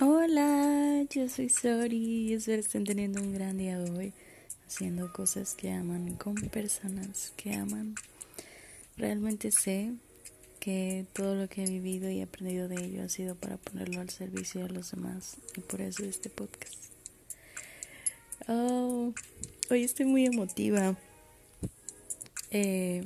Hola, 0.00 1.04
yo 1.10 1.28
soy 1.28 1.48
Sori. 1.48 2.32
Espero 2.32 2.60
estén 2.60 2.84
teniendo 2.84 3.20
un 3.20 3.34
gran 3.34 3.58
día 3.58 3.80
hoy, 3.80 4.12
haciendo 4.64 5.12
cosas 5.12 5.56
que 5.56 5.72
aman 5.72 6.14
con 6.14 6.36
personas 6.36 7.32
que 7.36 7.54
aman. 7.54 7.96
Realmente 8.96 9.50
sé 9.50 9.94
que 10.60 11.04
todo 11.12 11.34
lo 11.34 11.48
que 11.48 11.64
he 11.64 11.68
vivido 11.68 12.08
y 12.08 12.20
aprendido 12.20 12.68
de 12.68 12.76
ello 12.84 13.02
ha 13.02 13.08
sido 13.08 13.34
para 13.34 13.56
ponerlo 13.56 14.00
al 14.00 14.08
servicio 14.10 14.62
de 14.62 14.68
los 14.68 14.92
demás 14.92 15.38
y 15.56 15.62
por 15.62 15.80
eso 15.80 16.04
este 16.04 16.30
podcast. 16.30 16.76
Oh, 18.46 19.12
hoy 19.68 19.82
estoy 19.82 20.06
muy 20.06 20.26
emotiva. 20.26 20.96
Eh, 22.52 23.02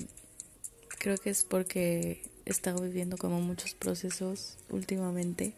creo 0.98 1.16
que 1.16 1.30
es 1.30 1.42
porque 1.42 2.20
he 2.44 2.50
estado 2.50 2.82
viviendo 2.82 3.16
como 3.16 3.40
muchos 3.40 3.72
procesos 3.72 4.58
últimamente 4.68 5.54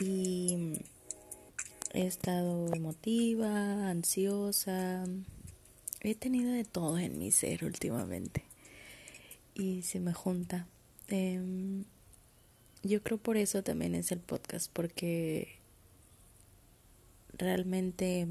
y 0.00 0.80
he 1.92 2.06
estado 2.06 2.72
emotiva, 2.74 3.88
ansiosa, 3.90 5.04
he 6.00 6.14
tenido 6.14 6.52
de 6.52 6.64
todo 6.64 6.98
en 6.98 7.18
mi 7.18 7.30
ser 7.30 7.64
últimamente. 7.64 8.44
Y 9.54 9.82
se 9.82 10.00
me 10.00 10.14
junta. 10.14 10.66
Em, 11.08 11.84
yo 12.82 13.02
creo 13.02 13.18
por 13.18 13.36
eso 13.36 13.62
también 13.62 13.94
es 13.94 14.10
el 14.10 14.20
podcast, 14.20 14.70
porque 14.72 15.58
realmente 17.36 18.26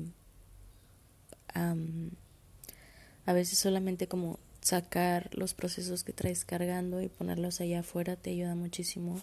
a 3.25 3.33
veces 3.33 3.59
solamente 3.59 4.07
como 4.07 4.39
sacar 4.61 5.29
los 5.35 5.53
procesos 5.53 6.03
que 6.03 6.13
traes 6.13 6.45
cargando 6.45 7.01
y 7.01 7.09
ponerlos 7.09 7.59
allá 7.59 7.81
afuera 7.81 8.15
te 8.15 8.29
ayuda 8.29 8.55
muchísimo 8.55 9.19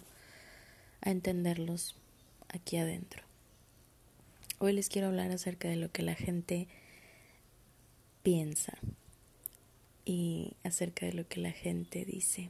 a 1.01 1.09
entenderlos 1.09 1.95
aquí 2.49 2.77
adentro. 2.77 3.23
Hoy 4.59 4.73
les 4.73 4.89
quiero 4.89 5.07
hablar 5.07 5.31
acerca 5.31 5.67
de 5.67 5.75
lo 5.75 5.91
que 5.91 6.01
la 6.01 6.15
gente 6.15 6.67
piensa 8.23 8.77
y 10.05 10.53
acerca 10.63 11.05
de 11.05 11.13
lo 11.13 11.27
que 11.27 11.39
la 11.39 11.51
gente 11.51 12.05
dice. 12.05 12.49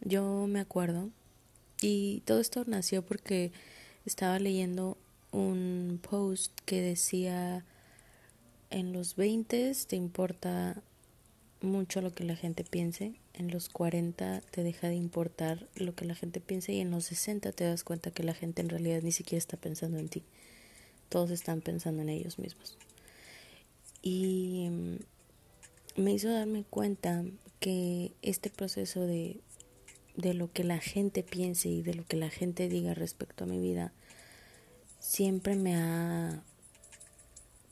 Yo 0.00 0.46
me 0.46 0.60
acuerdo 0.60 1.10
y 1.80 2.22
todo 2.24 2.40
esto 2.40 2.64
nació 2.66 3.02
porque 3.02 3.52
estaba 4.04 4.38
leyendo 4.38 4.96
un 5.32 6.00
post 6.08 6.52
que 6.64 6.80
decía 6.80 7.64
en 8.70 8.92
los 8.92 9.16
20 9.16 9.72
te 9.86 9.96
importa 9.96 10.82
mucho 11.60 12.00
lo 12.00 12.12
que 12.12 12.24
la 12.24 12.36
gente 12.36 12.64
piense, 12.64 13.14
en 13.36 13.50
los 13.50 13.68
40 13.68 14.40
te 14.50 14.62
deja 14.62 14.88
de 14.88 14.94
importar 14.94 15.68
lo 15.74 15.94
que 15.94 16.04
la 16.04 16.14
gente 16.14 16.40
piense 16.40 16.72
y 16.72 16.80
en 16.80 16.90
los 16.90 17.04
60 17.04 17.52
te 17.52 17.64
das 17.64 17.84
cuenta 17.84 18.10
que 18.10 18.22
la 18.22 18.34
gente 18.34 18.62
en 18.62 18.68
realidad 18.68 19.02
ni 19.02 19.12
siquiera 19.12 19.38
está 19.38 19.56
pensando 19.56 19.98
en 19.98 20.08
ti. 20.08 20.24
Todos 21.08 21.30
están 21.30 21.60
pensando 21.60 22.02
en 22.02 22.08
ellos 22.08 22.38
mismos. 22.38 22.76
Y 24.02 24.68
mm, 24.70 26.00
me 26.02 26.12
hizo 26.12 26.30
darme 26.30 26.64
cuenta 26.64 27.24
que 27.60 28.12
este 28.22 28.50
proceso 28.50 29.02
de, 29.02 29.40
de 30.16 30.34
lo 30.34 30.50
que 30.50 30.64
la 30.64 30.78
gente 30.78 31.22
piense 31.22 31.68
y 31.68 31.82
de 31.82 31.94
lo 31.94 32.06
que 32.06 32.16
la 32.16 32.30
gente 32.30 32.68
diga 32.68 32.94
respecto 32.94 33.44
a 33.44 33.46
mi 33.46 33.58
vida 33.58 33.92
siempre 34.98 35.56
me 35.56 35.76
ha 35.76 36.42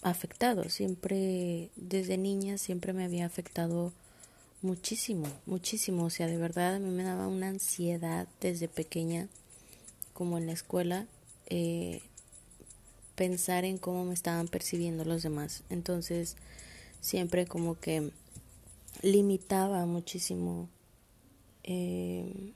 afectado, 0.02 0.68
siempre 0.68 1.70
desde 1.76 2.18
niña 2.18 2.58
siempre 2.58 2.92
me 2.92 3.04
había 3.04 3.24
afectado 3.24 3.92
muchísimo, 4.64 5.28
muchísimo, 5.46 6.04
o 6.04 6.10
sea, 6.10 6.26
de 6.26 6.36
verdad 6.36 6.74
a 6.74 6.78
mí 6.78 6.90
me 6.90 7.04
daba 7.04 7.28
una 7.28 7.48
ansiedad 7.48 8.26
desde 8.40 8.66
pequeña, 8.66 9.28
como 10.12 10.38
en 10.38 10.46
la 10.46 10.52
escuela, 10.52 11.06
eh, 11.46 12.02
pensar 13.14 13.64
en 13.64 13.78
cómo 13.78 14.04
me 14.04 14.14
estaban 14.14 14.48
percibiendo 14.48 15.04
los 15.04 15.22
demás. 15.22 15.62
Entonces, 15.70 16.36
siempre 17.00 17.46
como 17.46 17.78
que 17.78 18.10
limitaba 19.02 19.86
muchísimo 19.86 20.68
eh, 21.62 22.52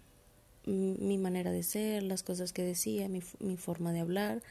mi 0.64 1.18
manera 1.18 1.52
de 1.52 1.62
ser, 1.62 2.02
las 2.02 2.22
cosas 2.22 2.52
que 2.52 2.62
decía, 2.62 3.08
mi, 3.08 3.22
mi 3.38 3.56
forma 3.56 3.92
de 3.92 4.00
hablar 4.00 4.42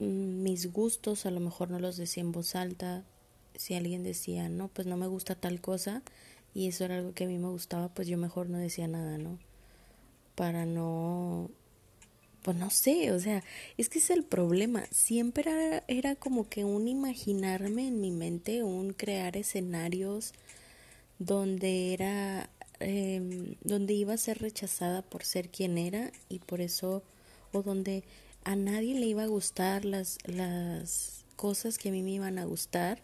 mis 0.00 0.72
gustos 0.72 1.26
a 1.26 1.30
lo 1.30 1.40
mejor 1.40 1.70
no 1.70 1.78
los 1.78 1.96
decía 1.96 2.22
en 2.22 2.32
voz 2.32 2.54
alta. 2.54 3.04
Si 3.54 3.74
alguien 3.74 4.02
decía, 4.02 4.48
no, 4.48 4.68
pues 4.68 4.86
no 4.86 4.96
me 4.96 5.06
gusta 5.06 5.34
tal 5.34 5.60
cosa 5.60 6.02
y 6.54 6.68
eso 6.68 6.84
era 6.84 6.96
algo 6.98 7.14
que 7.14 7.24
a 7.24 7.28
mí 7.28 7.38
me 7.38 7.48
gustaba, 7.48 7.88
pues 7.88 8.08
yo 8.08 8.18
mejor 8.18 8.48
no 8.48 8.58
decía 8.58 8.88
nada, 8.88 9.18
¿no? 9.18 9.38
Para 10.34 10.66
no, 10.66 11.50
pues 12.42 12.56
no 12.56 12.70
sé, 12.70 13.12
o 13.12 13.20
sea, 13.20 13.44
es 13.76 13.88
que 13.88 13.98
es 13.98 14.10
el 14.10 14.24
problema. 14.24 14.84
Siempre 14.90 15.50
era, 15.50 15.84
era 15.88 16.16
como 16.16 16.48
que 16.48 16.64
un 16.64 16.88
imaginarme 16.88 17.88
en 17.88 18.00
mi 18.00 18.10
mente, 18.10 18.62
un 18.62 18.92
crear 18.92 19.36
escenarios 19.36 20.32
donde 21.18 21.92
era, 21.92 22.50
eh, 22.80 23.56
donde 23.62 23.94
iba 23.94 24.14
a 24.14 24.18
ser 24.18 24.38
rechazada 24.38 25.02
por 25.02 25.24
ser 25.24 25.50
quien 25.50 25.78
era 25.78 26.12
y 26.28 26.38
por 26.40 26.60
eso, 26.60 27.02
o 27.52 27.62
donde 27.62 28.04
a 28.44 28.56
nadie 28.56 28.98
le 28.98 29.06
iba 29.06 29.24
a 29.24 29.26
gustar 29.26 29.84
las, 29.84 30.18
las 30.24 31.24
cosas 31.36 31.78
que 31.78 31.90
a 31.90 31.92
mí 31.92 32.02
me 32.02 32.12
iban 32.12 32.38
a 32.38 32.44
gustar 32.44 33.02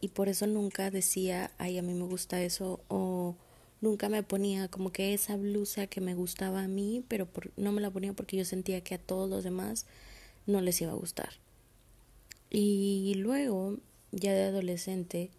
y 0.00 0.08
por 0.08 0.28
eso 0.28 0.46
nunca 0.46 0.90
decía, 0.90 1.50
ay, 1.58 1.78
a 1.78 1.82
mí 1.82 1.92
me 1.92 2.04
gusta 2.04 2.42
eso 2.42 2.80
o 2.88 3.36
nunca 3.80 4.08
me 4.08 4.22
ponía 4.22 4.68
como 4.68 4.92
que 4.92 5.14
esa 5.14 5.36
blusa 5.36 5.86
que 5.86 6.00
me 6.00 6.14
gustaba 6.14 6.62
a 6.62 6.68
mí, 6.68 7.04
pero 7.08 7.28
no 7.56 7.72
me 7.72 7.80
la 7.80 7.90
ponía 7.90 8.12
porque 8.12 8.36
yo 8.36 8.44
sentía 8.44 8.82
que 8.82 8.94
a 8.94 8.98
todos 8.98 9.28
los 9.28 9.44
demás 9.44 9.86
no 10.46 10.60
les 10.60 10.80
iba 10.80 10.92
a 10.92 10.96
gustar. 10.96 11.30
Y 12.50 13.14
luego, 13.16 13.76
ya 14.10 14.32
de 14.32 14.44
adolescente, 14.44 15.30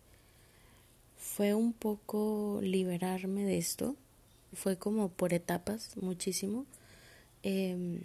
fue 1.17 1.53
un 1.53 1.73
poco 1.73 2.59
liberarme 2.61 3.43
de 3.43 3.57
esto, 3.57 3.95
fue 4.53 4.77
como 4.77 5.09
por 5.09 5.33
etapas 5.33 5.95
muchísimo. 5.97 6.65
Eh, 7.43 7.99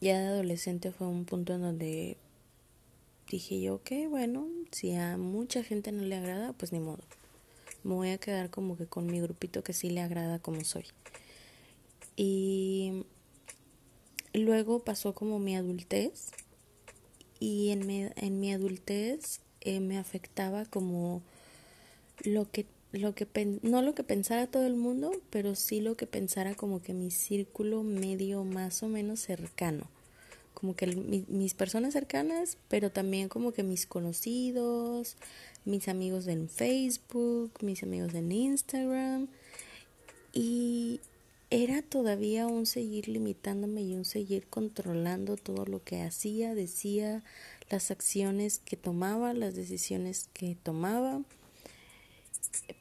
ya 0.00 0.18
de 0.20 0.26
adolescente 0.26 0.92
fue 0.92 1.06
un 1.06 1.24
punto 1.24 1.54
en 1.54 1.62
donde 1.62 2.16
dije 3.28 3.60
yo, 3.60 3.76
ok, 3.76 3.90
bueno, 4.08 4.48
si 4.70 4.94
a 4.94 5.16
mucha 5.16 5.62
gente 5.62 5.92
no 5.92 6.02
le 6.02 6.16
agrada, 6.16 6.52
pues 6.52 6.72
ni 6.72 6.80
modo. 6.80 7.02
Me 7.82 7.94
voy 7.94 8.10
a 8.10 8.18
quedar 8.18 8.50
como 8.50 8.76
que 8.76 8.86
con 8.86 9.06
mi 9.06 9.20
grupito 9.20 9.62
que 9.62 9.72
sí 9.72 9.90
le 9.90 10.00
agrada 10.00 10.38
como 10.38 10.64
soy. 10.64 10.84
Y 12.16 13.04
luego 14.32 14.80
pasó 14.80 15.14
como 15.14 15.38
mi 15.38 15.56
adultez 15.56 16.30
y 17.38 17.70
en 17.70 17.86
mi, 17.86 18.08
en 18.16 18.40
mi 18.40 18.52
adultez 18.52 19.40
eh, 19.60 19.80
me 19.80 19.98
afectaba 19.98 20.64
como 20.64 21.22
lo 22.24 22.50
que 22.50 22.66
lo 22.92 23.14
que 23.14 23.26
no 23.62 23.82
lo 23.82 23.94
que 23.94 24.04
pensara 24.04 24.46
todo 24.46 24.66
el 24.66 24.76
mundo, 24.76 25.12
pero 25.30 25.54
sí 25.54 25.80
lo 25.80 25.96
que 25.96 26.06
pensara 26.06 26.54
como 26.54 26.80
que 26.80 26.94
mi 26.94 27.10
círculo 27.10 27.82
medio 27.82 28.44
más 28.44 28.82
o 28.82 28.88
menos 28.88 29.20
cercano, 29.20 29.90
como 30.56 30.74
que 30.74 30.86
mis 30.86 31.52
personas 31.52 31.92
cercanas, 31.92 32.56
pero 32.68 32.90
también 32.90 33.28
como 33.28 33.52
que 33.52 33.62
mis 33.62 33.84
conocidos, 33.84 35.18
mis 35.66 35.86
amigos 35.88 36.26
en 36.28 36.48
Facebook, 36.48 37.52
mis 37.60 37.82
amigos 37.82 38.14
en 38.14 38.32
Instagram 38.32 39.28
y 40.32 41.00
era 41.50 41.82
todavía 41.82 42.46
un 42.46 42.64
seguir 42.64 43.06
limitándome 43.06 43.82
y 43.82 43.94
un 43.96 44.06
seguir 44.06 44.46
controlando 44.46 45.36
todo 45.36 45.66
lo 45.66 45.84
que 45.84 46.00
hacía, 46.00 46.54
decía, 46.54 47.22
las 47.68 47.90
acciones 47.90 48.58
que 48.64 48.78
tomaba, 48.78 49.34
las 49.34 49.56
decisiones 49.56 50.30
que 50.32 50.56
tomaba 50.62 51.20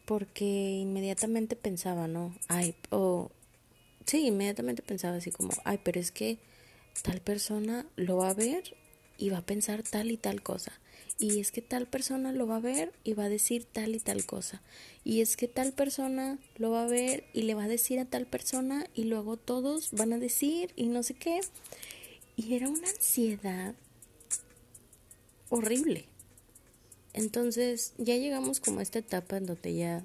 porque 0.06 0.46
inmediatamente 0.46 1.58
pensaba, 1.58 2.08
¿no? 2.08 2.34
Ay, 2.47 2.74
o 2.90 3.31
sí, 4.06 4.28
inmediatamente 4.28 4.81
pensaba 4.81 5.18
así 5.18 5.30
como, 5.31 5.52
ay, 5.66 5.81
pero 5.84 6.00
es 6.00 6.12
que 6.12 6.38
tal 7.02 7.22
persona 7.22 7.86
lo 7.96 8.18
va 8.18 8.30
a 8.30 8.34
ver 8.34 8.76
y 9.18 9.30
va 9.30 9.40
a 9.40 9.46
pensar 9.46 9.84
tal 9.84 10.12
y 10.12 10.18
tal 10.18 10.42
cosa. 10.42 10.72
Y 11.18 11.40
es 11.40 11.52
que 11.52 11.62
tal 11.62 11.88
persona 11.88 12.34
lo 12.34 12.46
va 12.46 12.58
a 12.58 12.59
ver 12.59 12.92
y 13.03 13.14
va 13.14 13.26
a 13.26 13.30
decir 13.30 13.66
tal 13.66 13.96
y 13.96 14.00
tal 14.00 14.26
cosa. 14.26 14.62
Y 15.03 15.22
es 15.22 15.38
que 15.38 15.47
tal 15.47 15.72
persona 15.72 16.38
lo 16.58 16.72
va 16.72 16.84
a 16.84 16.88
ver 16.88 17.26
y 17.34 17.44
le 17.44 17.56
va 17.56 17.64
a 17.64 17.68
decir 17.70 18.00
a 18.00 18.06
tal 18.06 18.26
persona 18.26 18.88
y 18.94 19.06
luego 19.06 19.38
todos 19.38 19.92
van 19.92 20.12
a 20.12 20.20
decir 20.20 20.74
y 20.76 20.88
no 20.88 21.03
sé 21.03 21.14
qué. 21.14 21.40
Y 22.36 22.56
era 22.56 22.68
una 22.68 22.90
ansiedad 22.90 23.76
horrible. 25.50 26.06
Entonces 27.14 27.94
ya 27.97 28.18
llegamos 28.18 28.59
como 28.59 28.80
a 28.80 28.84
esta 28.84 29.00
etapa 29.00 29.38
en 29.38 29.46
donde 29.46 29.74
ya 29.74 30.03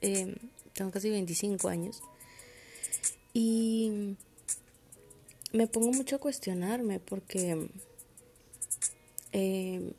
eh, 0.00 0.36
tengo 0.72 0.90
casi 0.90 1.10
25 1.10 1.68
años 1.68 2.02
y 3.34 4.16
me 5.56 5.66
pongo 5.66 5.90
mucho 5.92 6.16
a 6.16 6.18
cuestionarme 6.18 7.00
porque 7.00 7.70
eh, 9.32 9.92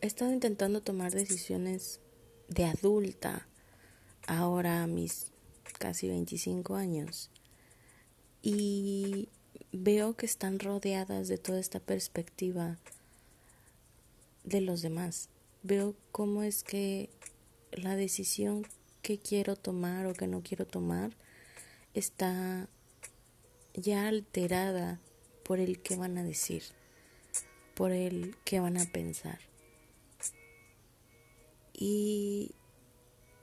he 0.00 0.06
estado 0.06 0.32
intentando 0.32 0.82
tomar 0.82 1.12
decisiones 1.12 2.00
de 2.48 2.64
adulta 2.64 3.46
ahora 4.26 4.82
a 4.82 4.86
mis 4.88 5.30
casi 5.78 6.08
25 6.08 6.74
años 6.74 7.30
y 8.42 9.28
veo 9.72 10.16
que 10.16 10.26
están 10.26 10.58
rodeadas 10.58 11.28
de 11.28 11.38
toda 11.38 11.60
esta 11.60 11.78
perspectiva 11.78 12.78
de 14.42 14.60
los 14.60 14.82
demás. 14.82 15.28
Veo 15.62 15.94
cómo 16.10 16.42
es 16.42 16.64
que 16.64 17.08
la 17.70 17.94
decisión 17.94 18.66
que 19.00 19.18
quiero 19.18 19.54
tomar 19.54 20.06
o 20.06 20.14
que 20.14 20.26
no 20.26 20.42
quiero 20.42 20.66
tomar 20.66 21.12
está 21.94 22.68
ya 23.74 24.08
alterada 24.08 25.00
por 25.44 25.60
el 25.60 25.80
que 25.80 25.96
van 25.96 26.18
a 26.18 26.24
decir, 26.24 26.62
por 27.74 27.92
el 27.92 28.36
que 28.44 28.60
van 28.60 28.76
a 28.76 28.84
pensar. 28.86 29.38
Y 31.72 32.52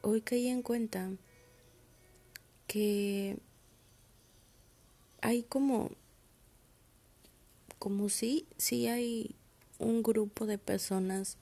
hoy 0.02 0.22
caí 0.22 0.48
en 0.48 0.62
cuenta 0.62 1.12
que 2.68 3.38
hay 5.22 5.44
como 5.44 5.92
como 7.78 8.10
si 8.10 8.46
sí 8.58 8.88
hay 8.88 9.36
un 9.80 10.04
grupo 10.04 10.46
de 10.46 10.60
personas 10.60 11.38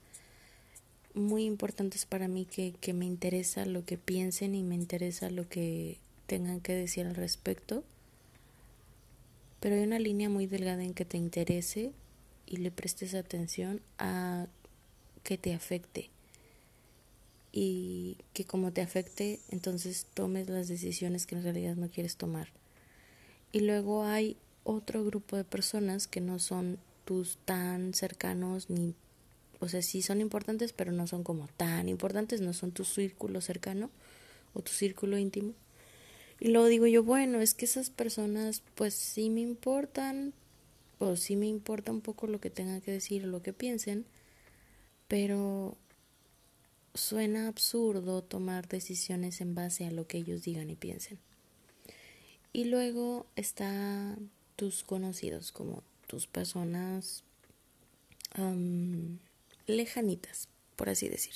muy 1.12 1.44
importantes 1.44 2.06
para 2.06 2.28
mí 2.28 2.46
que, 2.46 2.72
que 2.80 2.94
me 2.94 3.04
interesa 3.04 3.66
lo 3.66 3.84
que 3.84 3.98
piensen 3.98 4.54
y 4.54 4.62
me 4.62 4.74
interesa 4.74 5.28
lo 5.28 5.48
que 5.48 5.98
tengan 6.26 6.60
que 6.60 6.72
decir 6.72 7.06
al 7.06 7.14
respecto. 7.14 7.84
Pero 9.60 9.76
hay 9.76 9.82
una 9.82 9.98
línea 9.98 10.28
muy 10.28 10.46
delgada 10.46 10.82
en 10.82 10.94
que 10.94 11.04
te 11.04 11.16
interese 11.16 11.92
y 12.46 12.56
le 12.56 12.70
prestes 12.70 13.14
atención 13.14 13.80
a 13.98 14.46
que 15.22 15.38
te 15.38 15.54
afecte. 15.54 16.10
Y 17.52 18.16
que 18.32 18.44
como 18.44 18.72
te 18.72 18.80
afecte, 18.80 19.40
entonces 19.50 20.06
tomes 20.14 20.48
las 20.48 20.68
decisiones 20.68 21.26
que 21.26 21.34
en 21.34 21.42
realidad 21.42 21.76
no 21.76 21.90
quieres 21.90 22.16
tomar. 22.16 22.48
Y 23.52 23.60
luego 23.60 24.04
hay 24.04 24.36
otro 24.64 25.04
grupo 25.04 25.36
de 25.36 25.44
personas 25.44 26.06
que 26.06 26.20
no 26.20 26.38
son 26.38 26.78
tus 27.04 27.38
tan 27.44 27.92
cercanos 27.92 28.70
ni 28.70 28.94
o 29.60 29.68
sea, 29.68 29.82
sí 29.82 30.00
son 30.00 30.22
importantes, 30.22 30.72
pero 30.72 30.90
no 30.90 31.06
son 31.06 31.22
como 31.22 31.46
tan 31.48 31.88
importantes, 31.88 32.40
no 32.40 32.54
son 32.54 32.72
tu 32.72 32.84
círculo 32.84 33.42
cercano 33.42 33.90
o 34.54 34.62
tu 34.62 34.72
círculo 34.72 35.18
íntimo. 35.18 35.52
Y 36.40 36.48
luego 36.48 36.66
digo 36.68 36.86
yo, 36.86 37.04
bueno, 37.04 37.40
es 37.40 37.52
que 37.52 37.66
esas 37.66 37.90
personas 37.90 38.62
pues 38.74 38.94
sí 38.94 39.28
me 39.28 39.42
importan, 39.42 40.32
o 40.98 41.16
sí 41.16 41.36
me 41.36 41.46
importa 41.46 41.92
un 41.92 42.00
poco 42.00 42.26
lo 42.26 42.40
que 42.40 42.48
tengan 42.48 42.80
que 42.80 42.92
decir 42.92 43.24
o 43.24 43.28
lo 43.28 43.42
que 43.42 43.52
piensen, 43.52 44.06
pero 45.06 45.76
suena 46.94 47.46
absurdo 47.46 48.22
tomar 48.22 48.68
decisiones 48.68 49.40
en 49.40 49.54
base 49.54 49.84
a 49.84 49.90
lo 49.90 50.06
que 50.06 50.18
ellos 50.18 50.42
digan 50.42 50.70
y 50.70 50.76
piensen. 50.76 51.18
Y 52.52 52.64
luego 52.64 53.26
está 53.36 54.16
tus 54.56 54.82
conocidos, 54.82 55.52
como 55.52 55.82
tus 56.06 56.26
personas 56.26 57.22
lejanitas, 59.66 60.48
por 60.76 60.88
así 60.88 61.08
decir. 61.08 61.34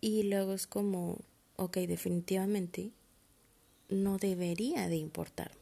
Y 0.00 0.24
luego 0.24 0.52
es 0.52 0.66
como, 0.66 1.18
ok, 1.56 1.76
definitivamente 1.78 2.90
no 3.88 4.18
debería 4.18 4.88
de 4.88 4.96
importarme 4.96 5.60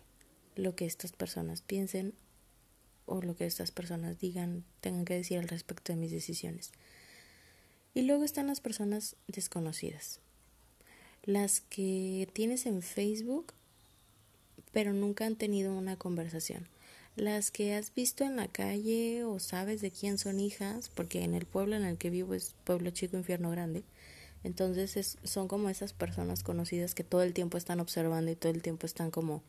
lo 0.56 0.74
que 0.74 0.86
estas 0.86 1.12
personas 1.12 1.62
piensen 1.62 2.12
o 3.06 3.22
lo 3.22 3.36
que 3.36 3.46
estas 3.46 3.70
personas 3.70 4.20
digan, 4.20 4.64
tengan 4.80 5.04
que 5.04 5.14
decir 5.14 5.38
al 5.38 5.48
respecto 5.48 5.92
de 5.92 5.98
mis 5.98 6.10
decisiones. 6.10 6.72
Y 7.94 8.02
luego 8.02 8.24
están 8.24 8.46
las 8.46 8.60
personas 8.60 9.16
desconocidas, 9.26 10.20
las 11.24 11.60
que 11.60 12.28
tienes 12.32 12.66
en 12.66 12.82
Facebook, 12.82 13.52
pero 14.72 14.92
nunca 14.92 15.26
han 15.26 15.36
tenido 15.36 15.76
una 15.76 15.96
conversación 15.96 16.68
las 17.16 17.50
que 17.50 17.74
has 17.74 17.94
visto 17.94 18.24
en 18.24 18.36
la 18.36 18.48
calle 18.48 19.24
o 19.24 19.38
sabes 19.38 19.80
de 19.80 19.90
quién 19.90 20.18
son 20.18 20.40
hijas, 20.40 20.88
porque 20.88 21.22
en 21.22 21.34
el 21.34 21.46
pueblo 21.46 21.76
en 21.76 21.84
el 21.84 21.98
que 21.98 22.10
vivo 22.10 22.34
es 22.34 22.54
pueblo 22.64 22.90
chico, 22.90 23.16
infierno 23.16 23.50
grande. 23.50 23.82
Entonces 24.42 25.18
son 25.22 25.48
como 25.48 25.68
esas 25.68 25.92
personas 25.92 26.42
conocidas 26.42 26.94
que 26.94 27.04
todo 27.04 27.22
el 27.22 27.34
tiempo 27.34 27.58
están 27.58 27.80
observando 27.80 28.30
y 28.30 28.36
todo 28.36 28.52
el 28.52 28.62
tiempo 28.62 28.86
están 28.86 29.10
como 29.10 29.42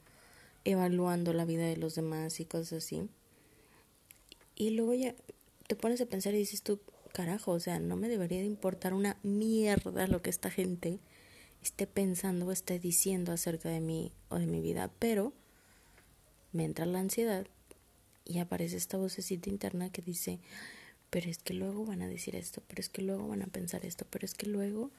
evaluando 0.65 1.33
la 1.33 1.45
vida 1.45 1.65
de 1.65 1.77
los 1.77 1.95
demás 1.95 2.39
y 2.39 2.45
cosas 2.45 2.83
así. 2.83 3.09
Y 4.55 4.71
luego 4.71 4.93
ya 4.93 5.15
te 5.67 5.75
pones 5.75 6.01
a 6.01 6.05
pensar 6.05 6.33
y 6.33 6.37
dices 6.37 6.61
tú, 6.61 6.79
carajo, 7.13 7.51
o 7.51 7.59
sea, 7.59 7.79
no 7.79 7.95
me 7.95 8.09
debería 8.09 8.39
de 8.39 8.45
importar 8.45 8.93
una 8.93 9.17
mierda 9.23 10.07
lo 10.07 10.21
que 10.21 10.29
esta 10.29 10.49
gente 10.49 10.99
esté 11.63 11.87
pensando 11.87 12.47
o 12.47 12.51
esté 12.51 12.79
diciendo 12.79 13.31
acerca 13.31 13.69
de 13.69 13.79
mí 13.79 14.11
o 14.29 14.39
de 14.39 14.47
mi 14.47 14.61
vida, 14.61 14.91
pero 14.99 15.33
me 16.51 16.65
entra 16.65 16.85
la 16.85 16.99
ansiedad 16.99 17.47
y 18.25 18.39
aparece 18.39 18.77
esta 18.77 18.97
vocecita 18.97 19.49
interna 19.49 19.91
que 19.91 20.01
dice, 20.01 20.39
pero 21.11 21.29
es 21.29 21.37
que 21.37 21.53
luego 21.53 21.85
van 21.85 22.01
a 22.01 22.07
decir 22.07 22.35
esto, 22.35 22.63
pero 22.67 22.79
es 22.79 22.89
que 22.89 23.03
luego 23.03 23.27
van 23.27 23.43
a 23.43 23.47
pensar 23.47 23.85
esto, 23.85 24.05
pero 24.09 24.25
es 24.25 24.33
que 24.33 24.47
luego, 24.47 24.89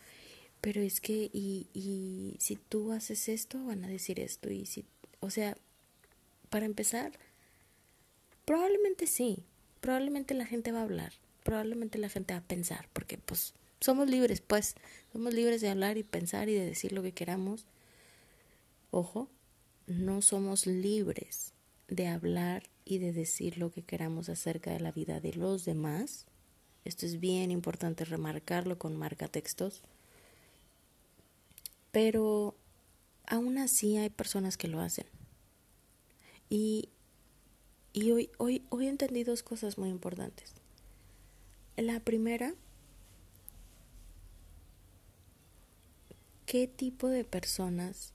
pero 0.60 0.80
es 0.80 1.00
que, 1.00 1.30
y, 1.32 1.66
y 1.72 2.36
si 2.38 2.56
tú 2.56 2.92
haces 2.92 3.28
esto, 3.28 3.64
van 3.64 3.84
a 3.84 3.88
decir 3.88 4.20
esto, 4.20 4.50
y 4.50 4.66
si, 4.66 4.84
o 5.20 5.30
sea, 5.30 5.56
para 6.50 6.66
empezar, 6.66 7.12
probablemente 8.44 9.06
sí, 9.06 9.42
probablemente 9.80 10.34
la 10.34 10.46
gente 10.46 10.70
va 10.70 10.80
a 10.80 10.84
hablar, 10.84 11.14
probablemente 11.44 11.98
la 11.98 12.10
gente 12.10 12.34
va 12.34 12.40
a 12.40 12.44
pensar, 12.46 12.88
porque 12.92 13.16
pues 13.16 13.54
somos 13.80 14.08
libres, 14.08 14.42
pues, 14.42 14.76
somos 15.12 15.32
libres 15.32 15.62
de 15.62 15.70
hablar 15.70 15.96
y 15.96 16.04
pensar 16.04 16.50
y 16.50 16.54
de 16.54 16.66
decir 16.66 16.92
lo 16.92 17.02
que 17.02 17.12
queramos. 17.12 17.64
Ojo, 18.90 19.28
no 19.86 20.20
somos 20.20 20.66
libres 20.66 21.54
de 21.94 22.08
hablar 22.08 22.62
y 22.84 22.98
de 22.98 23.12
decir 23.12 23.58
lo 23.58 23.70
que 23.70 23.82
queramos 23.82 24.28
acerca 24.28 24.72
de 24.72 24.80
la 24.80 24.92
vida 24.92 25.20
de 25.20 25.34
los 25.34 25.64
demás. 25.64 26.26
Esto 26.84 27.06
es 27.06 27.20
bien 27.20 27.50
importante 27.50 28.04
remarcarlo 28.04 28.78
con 28.78 28.96
marca 28.96 29.28
textos. 29.28 29.82
Pero 31.90 32.56
aún 33.26 33.58
así 33.58 33.98
hay 33.98 34.08
personas 34.08 34.56
que 34.56 34.68
lo 34.68 34.80
hacen. 34.80 35.06
Y, 36.48 36.88
y 37.92 38.10
hoy, 38.10 38.30
hoy, 38.38 38.64
hoy 38.70 38.88
entendí 38.88 39.22
dos 39.22 39.42
cosas 39.42 39.76
muy 39.76 39.90
importantes. 39.90 40.54
La 41.76 42.00
primera, 42.00 42.54
¿qué 46.46 46.66
tipo 46.66 47.08
de 47.08 47.24
personas 47.24 48.12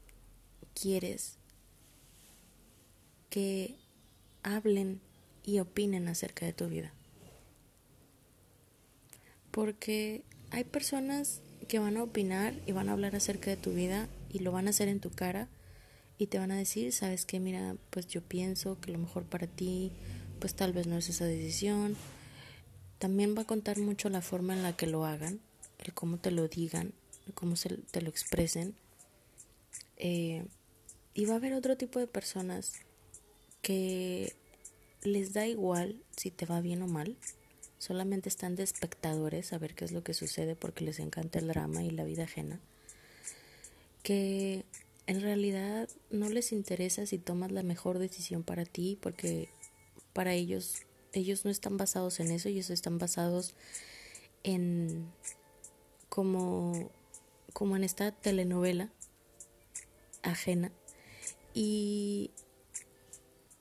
quieres 0.74 1.37
que 3.38 3.76
hablen 4.42 5.00
y 5.44 5.60
opinen 5.60 6.08
acerca 6.08 6.44
de 6.44 6.54
tu 6.54 6.68
vida. 6.70 6.92
Porque 9.52 10.24
hay 10.50 10.64
personas 10.64 11.42
que 11.68 11.78
van 11.78 11.98
a 11.98 12.04
opinar 12.04 12.56
y 12.66 12.72
van 12.72 12.90
a 12.90 12.94
hablar 12.94 13.16
acerca 13.16 13.52
de 13.52 13.58
tu 13.58 13.74
vida 13.74 14.10
y 14.34 14.40
lo 14.40 14.52
van 14.52 14.66
a 14.66 14.72
hacer 14.72 14.88
en 14.88 15.00
tu 15.00 15.12
cara 15.12 15.50
y 16.18 16.26
te 16.26 16.40
van 16.40 16.50
a 16.50 16.58
decir, 16.58 16.92
sabes 16.94 17.26
que 17.26 17.40
mira, 17.40 17.76
pues 17.92 18.08
yo 18.08 18.24
pienso 18.24 18.82
que 18.82 18.92
lo 18.92 18.98
mejor 18.98 19.24
para 19.24 19.46
ti, 19.46 19.92
pues 20.40 20.56
tal 20.56 20.74
vez 20.74 20.88
no 20.88 20.98
es 20.98 21.08
esa 21.08 21.26
decisión. 21.26 21.96
También 22.98 23.38
va 23.38 23.44
a 23.44 23.46
contar 23.46 23.78
mucho 23.78 24.10
la 24.10 24.24
forma 24.24 24.56
en 24.56 24.64
la 24.64 24.76
que 24.76 24.88
lo 24.88 25.06
hagan, 25.06 25.42
el 25.78 25.94
cómo 25.94 26.18
te 26.18 26.32
lo 26.32 26.48
digan, 26.48 26.92
el 27.28 27.36
cómo 27.36 27.56
se, 27.56 27.70
te 27.92 28.02
lo 28.02 28.10
expresen. 28.10 28.74
Eh, 29.98 30.44
y 31.14 31.26
va 31.26 31.34
a 31.36 31.38
haber 31.38 31.54
otro 31.54 31.78
tipo 31.78 32.00
de 32.00 32.08
personas 32.08 32.87
que 33.68 34.34
les 35.04 35.34
da 35.34 35.46
igual 35.46 36.02
si 36.16 36.32
te 36.32 36.46
va 36.46 36.62
bien 36.62 36.82
o 36.84 36.88
mal, 36.88 37.18
solamente 37.80 38.30
están 38.30 38.56
de 38.56 38.64
espectadores 38.64 39.52
a 39.52 39.58
ver 39.58 39.76
qué 39.76 39.84
es 39.84 39.92
lo 39.92 40.06
que 40.06 40.14
sucede 40.14 40.56
porque 40.56 40.86
les 40.86 41.00
encanta 41.00 41.40
el 41.40 41.50
drama 41.50 41.84
y 41.84 41.90
la 41.90 42.06
vida 42.06 42.24
ajena, 42.24 42.62
que 44.04 44.64
en 45.06 45.20
realidad 45.20 45.90
no 46.10 46.30
les 46.30 46.54
interesa 46.54 47.06
si 47.06 47.18
tomas 47.18 47.52
la 47.52 47.62
mejor 47.62 48.00
decisión 48.00 48.44
para 48.44 48.64
ti 48.64 48.98
porque 49.02 49.50
para 50.14 50.34
ellos 50.34 50.84
ellos 51.12 51.44
no 51.44 51.52
están 51.52 51.76
basados 51.76 52.22
en 52.22 52.32
eso, 52.32 52.48
ellos 52.48 52.70
están 52.70 53.00
basados 53.00 53.54
en 54.44 55.12
como 56.08 56.90
como 57.52 57.76
en 57.76 57.84
esta 57.84 58.14
telenovela 58.14 58.94
ajena. 60.24 60.72
Y 61.54 62.32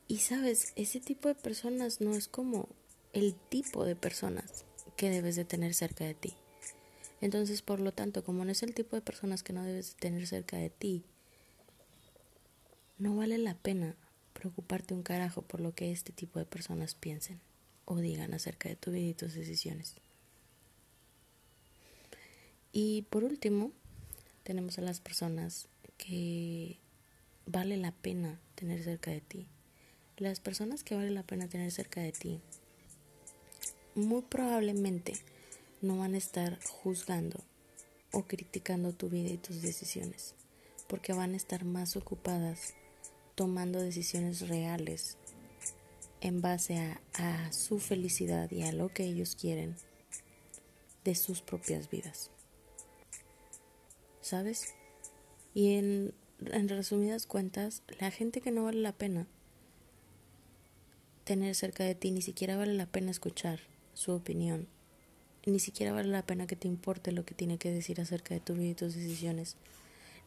y 0.08 0.18
sabes, 0.18 0.72
ese 0.76 1.00
tipo 1.00 1.28
de 1.28 1.34
personas 1.34 2.00
no 2.00 2.12
es 2.14 2.28
como 2.28 2.68
el 3.12 3.34
tipo 3.34 3.84
de 3.84 3.96
personas 3.96 4.64
que 4.96 5.10
debes 5.10 5.36
de 5.36 5.44
tener 5.44 5.74
cerca 5.74 6.04
de 6.04 6.14
ti. 6.14 6.34
Entonces, 7.20 7.62
por 7.62 7.80
lo 7.80 7.92
tanto, 7.92 8.22
como 8.22 8.44
no 8.44 8.52
es 8.52 8.62
el 8.62 8.74
tipo 8.74 8.94
de 8.94 9.02
personas 9.02 9.42
que 9.42 9.52
no 9.52 9.64
debes 9.64 9.94
de 9.94 10.00
tener 10.00 10.26
cerca 10.26 10.58
de 10.58 10.70
ti, 10.70 11.04
no 12.98 13.16
vale 13.16 13.38
la 13.38 13.54
pena 13.54 13.96
preocuparte 14.32 14.94
un 14.94 15.02
carajo 15.02 15.42
por 15.42 15.60
lo 15.60 15.74
que 15.74 15.92
este 15.92 16.12
tipo 16.12 16.38
de 16.38 16.44
personas 16.44 16.94
piensen 16.94 17.40
o 17.84 17.96
digan 17.96 18.34
acerca 18.34 18.68
de 18.68 18.76
tu 18.76 18.90
vida 18.90 19.08
y 19.08 19.14
tus 19.14 19.34
decisiones. 19.34 19.96
Y 22.72 23.02
por 23.02 23.24
último, 23.24 23.72
tenemos 24.42 24.78
a 24.78 24.82
las 24.82 25.00
personas 25.00 25.68
que 25.96 26.78
vale 27.46 27.76
la 27.76 27.92
pena 27.92 28.38
tener 28.54 28.84
cerca 28.84 29.10
de 29.10 29.22
ti. 29.22 29.48
Las 30.18 30.40
personas 30.40 30.82
que 30.82 30.94
vale 30.94 31.10
la 31.10 31.24
pena 31.24 31.46
tener 31.46 31.70
cerca 31.70 32.00
de 32.00 32.12
ti 32.12 32.40
muy 33.94 34.22
probablemente 34.22 35.12
no 35.82 35.98
van 35.98 36.14
a 36.14 36.18
estar 36.18 36.58
juzgando 36.64 37.44
o 38.12 38.22
criticando 38.22 38.94
tu 38.94 39.10
vida 39.10 39.28
y 39.28 39.36
tus 39.36 39.60
decisiones, 39.60 40.34
porque 40.88 41.12
van 41.12 41.34
a 41.34 41.36
estar 41.36 41.66
más 41.66 41.96
ocupadas 41.96 42.72
tomando 43.34 43.78
decisiones 43.78 44.48
reales 44.48 45.18
en 46.22 46.40
base 46.40 46.78
a, 47.12 47.52
su 47.52 47.78
felicidad 47.78 48.50
y 48.50 48.62
a 48.62 48.72
lo 48.72 48.88
que 48.88 49.04
ellos 49.04 49.36
quieren 49.36 49.76
de 51.04 51.14
sus 51.14 51.42
propias 51.42 51.90
vidas. 51.90 52.30
¿Sabes? 54.22 54.74
Y 55.52 55.74
en, 55.74 56.14
en 56.40 56.68
resumidas 56.70 57.26
cuentas, 57.26 57.82
la 58.00 58.10
gente 58.10 58.40
que 58.40 58.50
no 58.50 58.64
vale 58.64 58.80
la 58.80 58.92
pena 58.92 59.26
tener 61.26 61.56
cerca 61.56 61.82
de 61.82 61.96
ti, 61.96 62.12
ni 62.12 62.22
siquiera 62.22 62.56
vale 62.56 62.72
la 62.74 62.86
pena 62.86 63.10
escuchar 63.10 63.58
su 63.94 64.12
opinión, 64.12 64.68
ni 65.44 65.58
siquiera 65.58 65.92
vale 65.92 66.08
la 66.08 66.24
pena 66.24 66.46
que 66.46 66.54
te 66.54 66.68
importe 66.68 67.10
lo 67.10 67.24
que 67.24 67.34
tiene 67.34 67.58
que 67.58 67.72
decir 67.72 68.00
acerca 68.00 68.32
de 68.32 68.40
tu 68.40 68.54
vida 68.54 68.70
y 68.70 68.74
tus 68.74 68.94
decisiones. 68.94 69.56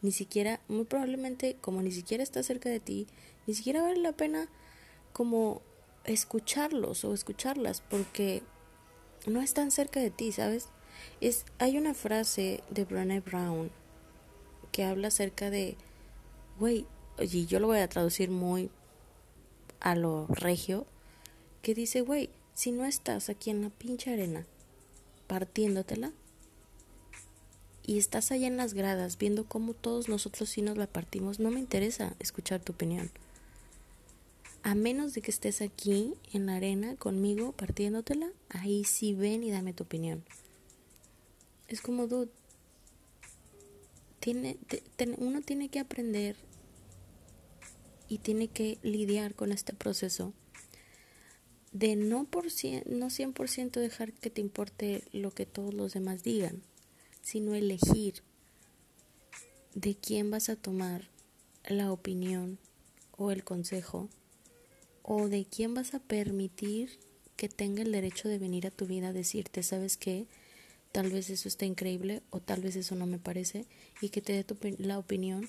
Ni 0.02 0.12
siquiera, 0.12 0.60
muy 0.68 0.84
probablemente, 0.84 1.56
como 1.62 1.80
ni 1.80 1.90
siquiera 1.90 2.22
está 2.22 2.42
cerca 2.42 2.68
de 2.68 2.80
ti, 2.80 3.06
ni 3.46 3.54
siquiera 3.54 3.80
vale 3.80 3.98
la 3.98 4.12
pena 4.12 4.48
como 5.14 5.62
escucharlos 6.04 7.02
o 7.06 7.14
escucharlas 7.14 7.80
porque 7.80 8.42
no 9.26 9.40
están 9.40 9.70
cerca 9.70 10.00
de 10.00 10.10
ti, 10.10 10.32
¿sabes? 10.32 10.68
Es, 11.22 11.46
hay 11.58 11.78
una 11.78 11.94
frase 11.94 12.62
de 12.68 12.84
Brené 12.84 13.20
Brown 13.20 13.70
que 14.70 14.84
habla 14.84 15.08
acerca 15.08 15.48
de, 15.48 15.78
güey, 16.58 16.86
y 17.18 17.46
yo 17.46 17.58
lo 17.58 17.68
voy 17.68 17.78
a 17.78 17.88
traducir 17.88 18.30
muy 18.30 18.70
a 19.80 19.94
lo 19.94 20.26
regio, 20.28 20.86
que 21.62 21.74
dice, 21.74 22.02
güey, 22.02 22.30
si 22.54 22.72
no 22.72 22.84
estás 22.84 23.28
aquí 23.28 23.50
en 23.50 23.62
la 23.62 23.70
pinche 23.70 24.12
arena 24.12 24.46
partiéndotela 25.26 26.12
y 27.86 27.98
estás 27.98 28.30
allá 28.32 28.46
en 28.46 28.56
las 28.56 28.74
gradas 28.74 29.18
viendo 29.18 29.44
cómo 29.44 29.74
todos 29.74 30.08
nosotros 30.08 30.48
sí 30.50 30.62
nos 30.62 30.76
la 30.76 30.86
partimos, 30.86 31.40
no 31.40 31.50
me 31.50 31.60
interesa 31.60 32.14
escuchar 32.18 32.60
tu 32.60 32.72
opinión. 32.72 33.10
A 34.62 34.74
menos 34.74 35.14
de 35.14 35.22
que 35.22 35.30
estés 35.30 35.62
aquí 35.62 36.14
en 36.32 36.46
la 36.46 36.56
arena 36.56 36.96
conmigo 36.96 37.52
partiéndotela, 37.52 38.30
ahí 38.50 38.84
sí 38.84 39.14
ven 39.14 39.42
y 39.42 39.50
dame 39.50 39.72
tu 39.72 39.84
opinión. 39.84 40.22
Es 41.68 41.80
como, 41.80 42.06
dude, 42.06 42.30
tiene, 44.18 44.58
uno 45.16 45.40
tiene 45.40 45.68
que 45.70 45.80
aprender 45.80 46.36
y 48.10 48.18
tiene 48.18 48.48
que 48.48 48.78
lidiar 48.82 49.34
con 49.34 49.52
este 49.52 49.72
proceso 49.72 50.34
de 51.72 51.94
no, 51.94 52.24
por 52.24 52.44
no 52.44 53.06
100% 53.06 53.70
dejar 53.80 54.12
que 54.12 54.28
te 54.28 54.40
importe 54.40 55.04
lo 55.12 55.30
que 55.30 55.46
todos 55.46 55.72
los 55.72 55.94
demás 55.94 56.24
digan, 56.24 56.60
sino 57.22 57.54
elegir 57.54 58.22
de 59.74 59.94
quién 59.94 60.30
vas 60.30 60.48
a 60.48 60.56
tomar 60.56 61.08
la 61.68 61.92
opinión 61.92 62.58
o 63.16 63.30
el 63.30 63.44
consejo 63.44 64.08
o 65.02 65.28
de 65.28 65.44
quién 65.44 65.74
vas 65.74 65.94
a 65.94 66.00
permitir 66.00 66.98
que 67.36 67.48
tenga 67.48 67.82
el 67.82 67.92
derecho 67.92 68.28
de 68.28 68.38
venir 68.38 68.66
a 68.66 68.72
tu 68.72 68.86
vida 68.86 69.08
a 69.08 69.12
decirte, 69.12 69.62
¿sabes 69.62 69.96
qué? 69.96 70.26
Tal 70.90 71.10
vez 71.10 71.30
eso 71.30 71.46
está 71.46 71.64
increíble 71.64 72.22
o 72.30 72.40
tal 72.40 72.60
vez 72.60 72.74
eso 72.74 72.96
no 72.96 73.06
me 73.06 73.20
parece 73.20 73.66
y 74.00 74.08
que 74.08 74.20
te 74.20 74.32
dé 74.32 74.42
tu, 74.42 74.56
la 74.78 74.98
opinión, 74.98 75.48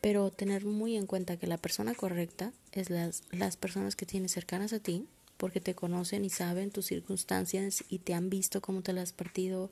pero 0.00 0.30
tener 0.30 0.64
muy 0.64 0.96
en 0.96 1.06
cuenta 1.06 1.36
que 1.36 1.46
la 1.46 1.58
persona 1.58 1.94
correcta 1.94 2.52
es 2.72 2.90
las, 2.90 3.22
las 3.30 3.56
personas 3.56 3.96
que 3.96 4.06
tienes 4.06 4.32
cercanas 4.32 4.72
a 4.72 4.80
ti 4.80 5.06
porque 5.38 5.60
te 5.60 5.74
conocen 5.74 6.24
y 6.24 6.30
saben 6.30 6.70
tus 6.70 6.86
circunstancias 6.86 7.84
y 7.88 8.00
te 8.00 8.12
han 8.12 8.28
visto 8.28 8.60
cómo 8.60 8.82
te 8.82 8.92
las 8.92 9.04
has 9.04 9.12
partido 9.12 9.70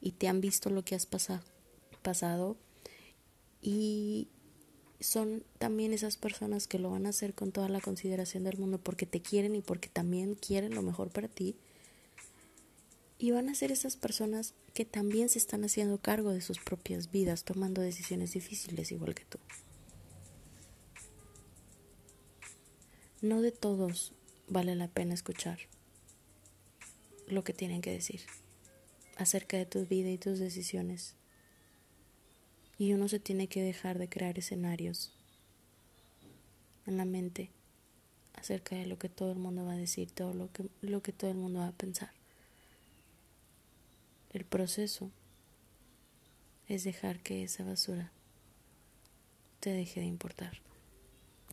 y 0.00 0.12
te 0.12 0.28
han 0.28 0.40
visto 0.40 0.68
lo 0.68 0.84
que 0.84 0.94
has 0.96 1.06
pasado. 1.06 2.56
Y 3.62 4.28
son 5.00 5.44
también 5.58 5.92
esas 5.92 6.16
personas 6.16 6.66
que 6.66 6.78
lo 6.78 6.90
van 6.90 7.06
a 7.06 7.10
hacer 7.10 7.32
con 7.32 7.52
toda 7.52 7.68
la 7.68 7.80
consideración 7.80 8.44
del 8.44 8.58
mundo 8.58 8.78
porque 8.78 9.06
te 9.06 9.20
quieren 9.20 9.54
y 9.54 9.62
porque 9.62 9.88
también 9.88 10.34
quieren 10.34 10.74
lo 10.74 10.82
mejor 10.82 11.10
para 11.10 11.28
ti. 11.28 11.56
Y 13.16 13.30
van 13.30 13.48
a 13.48 13.54
ser 13.54 13.70
esas 13.70 13.96
personas 13.96 14.52
que 14.74 14.84
también 14.84 15.28
se 15.28 15.38
están 15.38 15.64
haciendo 15.64 15.98
cargo 15.98 16.32
de 16.32 16.42
sus 16.42 16.58
propias 16.58 17.12
vidas 17.12 17.44
tomando 17.44 17.80
decisiones 17.80 18.32
difíciles 18.32 18.90
igual 18.90 19.14
que 19.14 19.24
tú 19.24 19.38
no 23.24 23.40
de 23.40 23.52
todos 23.52 24.12
vale 24.48 24.74
la 24.74 24.86
pena 24.86 25.14
escuchar 25.14 25.58
lo 27.26 27.42
que 27.42 27.54
tienen 27.54 27.80
que 27.80 27.90
decir 27.90 28.20
acerca 29.16 29.56
de 29.56 29.64
tu 29.64 29.86
vida 29.86 30.10
y 30.10 30.18
tus 30.18 30.38
decisiones. 30.38 31.14
Y 32.76 32.92
uno 32.92 33.08
se 33.08 33.20
tiene 33.20 33.46
que 33.46 33.62
dejar 33.62 33.98
de 33.98 34.10
crear 34.10 34.38
escenarios 34.38 35.10
en 36.86 36.98
la 36.98 37.06
mente 37.06 37.48
acerca 38.34 38.76
de 38.76 38.84
lo 38.84 38.98
que 38.98 39.08
todo 39.08 39.32
el 39.32 39.38
mundo 39.38 39.64
va 39.64 39.72
a 39.72 39.78
decir, 39.78 40.10
todo 40.10 40.34
lo 40.34 40.52
que, 40.52 40.66
lo 40.82 41.00
que 41.00 41.12
todo 41.12 41.30
el 41.30 41.38
mundo 41.38 41.60
va 41.60 41.68
a 41.68 41.72
pensar. 41.72 42.10
El 44.34 44.44
proceso 44.44 45.10
es 46.68 46.84
dejar 46.84 47.20
que 47.20 47.42
esa 47.42 47.64
basura 47.64 48.12
te 49.60 49.70
deje 49.70 50.00
de 50.00 50.06
importar. 50.06 50.60